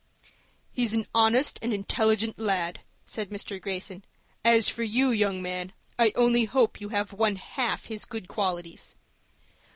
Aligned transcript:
"He's 0.71 0.95
an 0.95 1.05
honest 1.13 1.59
and 1.61 1.71
intelligent 1.71 2.39
lad," 2.39 2.79
said 3.05 3.29
Mr. 3.29 3.61
Greyson. 3.61 4.03
"As 4.43 4.67
for 4.67 4.81
you, 4.81 5.11
young 5.11 5.43
man, 5.43 5.73
I 5.99 6.11
only 6.15 6.45
hope 6.45 6.81
you 6.81 6.89
have 6.89 7.13
one 7.13 7.35
half 7.35 7.85
his 7.85 8.03
good 8.05 8.27
qualities." 8.27 8.95